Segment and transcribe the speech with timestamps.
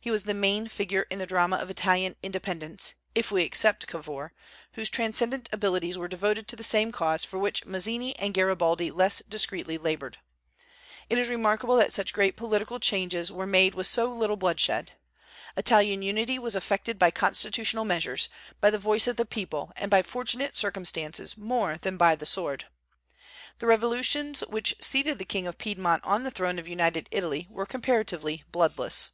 [0.00, 4.32] He was the main figure in the drama of Italian independence, if we except Cavour,
[4.72, 9.20] whose transcendent abilities were devoted to the same cause for which Mazzini and Garibaldi less
[9.28, 10.16] discreetly labored.
[11.10, 14.92] It is remarkable that such great political changes were made with so little bloodshed.
[15.58, 18.30] Italian unity was effected by constitutional measures,
[18.62, 22.64] by the voice of the people, and by fortunate circumstances more than by the sword.
[23.58, 27.66] The revolutions which seated the King of Piedmont on the throne of United Italy were
[27.66, 29.10] comparatively bloodless.